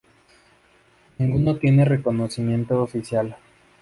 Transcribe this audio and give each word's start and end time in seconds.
Ninguno 1.19 1.57
tiene 1.57 1.85
reconocimiento 1.85 2.81
oficial. 2.81 3.37